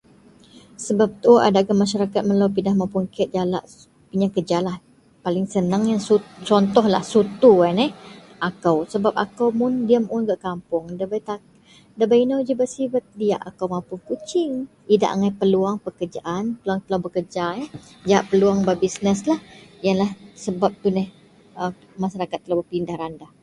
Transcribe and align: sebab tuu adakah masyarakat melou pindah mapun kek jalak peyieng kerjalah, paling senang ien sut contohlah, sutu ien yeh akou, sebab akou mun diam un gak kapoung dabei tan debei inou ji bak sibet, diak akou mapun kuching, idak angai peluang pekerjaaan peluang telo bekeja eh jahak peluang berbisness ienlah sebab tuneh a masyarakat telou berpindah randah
sebab 0.85 1.09
tuu 1.23 1.37
adakah 1.49 1.75
masyarakat 1.83 2.21
melou 2.25 2.49
pindah 2.55 2.75
mapun 2.81 3.03
kek 3.15 3.29
jalak 3.35 3.63
peyieng 4.09 4.31
kerjalah, 4.35 4.77
paling 5.25 5.45
senang 5.53 5.83
ien 5.89 5.99
sut 6.07 6.23
contohlah, 6.49 7.03
sutu 7.11 7.51
ien 7.65 7.77
yeh 7.83 7.91
akou, 8.47 8.77
sebab 8.93 9.13
akou 9.23 9.49
mun 9.59 9.73
diam 9.87 10.05
un 10.15 10.23
gak 10.29 10.39
kapoung 10.45 10.87
dabei 10.99 11.21
tan 11.27 11.39
debei 11.99 12.21
inou 12.25 12.39
ji 12.47 12.53
bak 12.59 12.69
sibet, 12.73 13.05
diak 13.19 13.41
akou 13.49 13.67
mapun 13.73 13.99
kuching, 14.09 14.51
idak 14.93 15.11
angai 15.15 15.31
peluang 15.39 15.75
pekerjaaan 15.85 16.45
peluang 16.59 16.79
telo 16.85 16.97
bekeja 17.05 17.45
eh 17.61 17.67
jahak 18.07 18.25
peluang 18.29 18.59
berbisness 18.67 19.19
ienlah 19.85 20.11
sebab 20.43 20.71
tuneh 20.81 21.07
a 21.59 21.63
masyarakat 22.01 22.39
telou 22.43 22.59
berpindah 22.61 22.97
randah 23.01 23.31